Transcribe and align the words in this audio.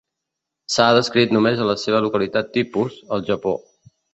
S'ha 0.75 0.87
descrit 0.99 1.35
només 1.37 1.61
a 1.65 1.69
la 1.73 1.77
seva 1.83 2.01
localitat 2.09 2.53
tipus, 2.59 2.99
al 3.19 3.25
Japó. 3.33 3.57